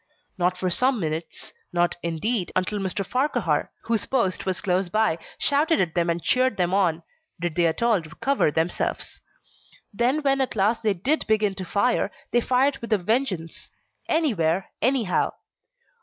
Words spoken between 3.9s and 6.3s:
post was close by, shouted at them and